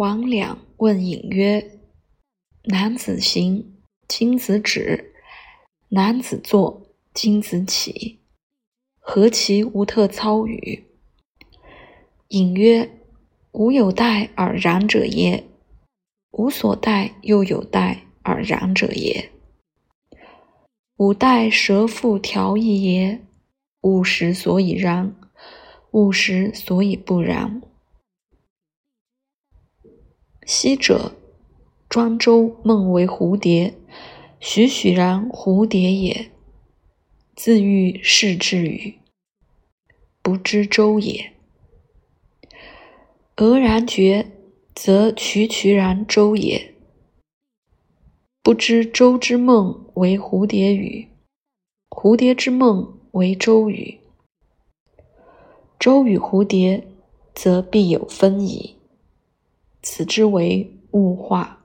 [0.00, 1.78] 王两问隐曰
[2.64, 5.10] ：“男子行，金子止；
[5.90, 8.18] 男子坐，金子起。
[8.98, 10.86] 何其无特操与？”
[12.28, 12.90] 隐曰
[13.52, 15.44] ：“吾有待而然者也，
[16.30, 19.30] 无所待又有待而然者也。
[20.96, 23.20] 吾待舌腹调意也，
[23.82, 25.14] 吾时所以然，
[25.90, 27.60] 吾时所以不然。”
[30.52, 31.12] 昔者，
[31.88, 33.72] 庄周梦为蝴蝶，
[34.40, 36.32] 栩栩然蝴蝶也。
[37.36, 38.98] 自欲视之与？
[40.20, 41.34] 不知周也。
[43.36, 44.26] 俄然觉，
[44.74, 46.74] 则曲曲然周也。
[48.42, 51.06] 不知周之梦为蝴蝶与？
[51.88, 54.00] 蝴蝶之梦为周与？
[55.78, 56.88] 周与蝴蝶，
[57.36, 58.79] 则必有分矣。
[59.82, 61.59] 此之为物化。